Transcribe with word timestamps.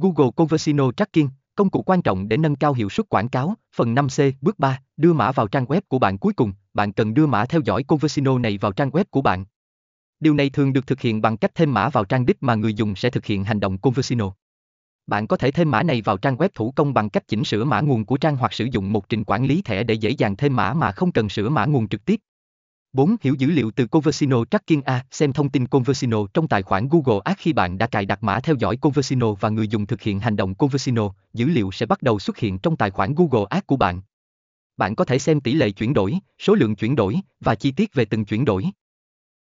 Google 0.00 0.30
Conversino 0.36 0.92
Tracking, 0.92 1.28
công 1.54 1.70
cụ 1.70 1.82
quan 1.82 2.02
trọng 2.02 2.28
để 2.28 2.36
nâng 2.36 2.56
cao 2.56 2.72
hiệu 2.72 2.88
suất 2.88 3.08
quảng 3.08 3.28
cáo. 3.28 3.54
Phần 3.76 3.94
5C, 3.94 4.32
bước 4.40 4.58
3, 4.58 4.80
đưa 4.96 5.12
mã 5.12 5.32
vào 5.32 5.48
trang 5.48 5.64
web 5.64 5.80
của 5.88 5.98
bạn 5.98 6.18
cuối 6.18 6.32
cùng, 6.32 6.52
bạn 6.74 6.92
cần 6.92 7.14
đưa 7.14 7.26
mã 7.26 7.46
theo 7.46 7.60
dõi 7.64 7.82
Conversino 7.82 8.38
này 8.38 8.58
vào 8.58 8.72
trang 8.72 8.90
web 8.90 9.04
của 9.10 9.22
bạn. 9.22 9.44
Điều 10.20 10.34
này 10.34 10.50
thường 10.50 10.72
được 10.72 10.86
thực 10.86 11.00
hiện 11.00 11.20
bằng 11.20 11.36
cách 11.36 11.50
thêm 11.54 11.74
mã 11.74 11.88
vào 11.88 12.04
trang 12.04 12.26
đích 12.26 12.42
mà 12.42 12.54
người 12.54 12.74
dùng 12.74 12.96
sẽ 12.96 13.10
thực 13.10 13.26
hiện 13.26 13.44
hành 13.44 13.60
động 13.60 13.78
Conversino. 13.78 14.32
Bạn 15.06 15.26
có 15.26 15.36
thể 15.36 15.50
thêm 15.50 15.70
mã 15.70 15.82
này 15.82 16.02
vào 16.02 16.16
trang 16.16 16.36
web 16.36 16.48
thủ 16.54 16.72
công 16.76 16.94
bằng 16.94 17.10
cách 17.10 17.28
chỉnh 17.28 17.44
sửa 17.44 17.64
mã 17.64 17.80
nguồn 17.80 18.04
của 18.04 18.16
trang 18.16 18.36
hoặc 18.36 18.52
sử 18.52 18.64
dụng 18.64 18.92
một 18.92 19.08
trình 19.08 19.24
quản 19.24 19.44
lý 19.44 19.62
thẻ 19.62 19.82
để 19.82 19.94
dễ 19.94 20.10
dàng 20.10 20.36
thêm 20.36 20.56
mã 20.56 20.74
mà 20.74 20.92
không 20.92 21.12
cần 21.12 21.28
sửa 21.28 21.48
mã 21.48 21.66
nguồn 21.66 21.88
trực 21.88 22.04
tiếp. 22.04 22.20
4. 22.92 23.16
Hiểu 23.20 23.34
dữ 23.34 23.50
liệu 23.50 23.70
từ 23.70 23.86
Conversino 23.86 24.44
Tracking 24.44 24.80
A. 24.84 25.04
Xem 25.10 25.32
thông 25.32 25.48
tin 25.48 25.66
Conversino 25.66 26.18
trong 26.34 26.48
tài 26.48 26.62
khoản 26.62 26.88
Google 26.88 27.20
Ads 27.24 27.38
khi 27.38 27.52
bạn 27.52 27.78
đã 27.78 27.86
cài 27.86 28.06
đặt 28.06 28.22
mã 28.22 28.40
theo 28.40 28.56
dõi 28.58 28.76
Conversino 28.76 29.32
và 29.32 29.48
người 29.48 29.68
dùng 29.68 29.86
thực 29.86 30.02
hiện 30.02 30.20
hành 30.20 30.36
động 30.36 30.54
Conversino, 30.54 31.10
dữ 31.34 31.46
liệu 31.46 31.70
sẽ 31.72 31.86
bắt 31.86 32.02
đầu 32.02 32.18
xuất 32.18 32.38
hiện 32.38 32.58
trong 32.58 32.76
tài 32.76 32.90
khoản 32.90 33.14
Google 33.14 33.46
Ads 33.50 33.66
của 33.66 33.76
bạn. 33.76 34.00
Bạn 34.76 34.94
có 34.94 35.04
thể 35.04 35.18
xem 35.18 35.40
tỷ 35.40 35.54
lệ 35.54 35.70
chuyển 35.70 35.94
đổi, 35.94 36.18
số 36.38 36.54
lượng 36.54 36.76
chuyển 36.76 36.96
đổi 36.96 37.16
và 37.40 37.54
chi 37.54 37.70
tiết 37.70 37.94
về 37.94 38.04
từng 38.04 38.24
chuyển 38.24 38.44
đổi. 38.44 38.64